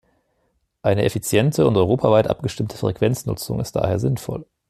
[0.81, 4.47] Eine effiziente und europaweit abgestimmte Frequenznutzung ist daher sinnvoll.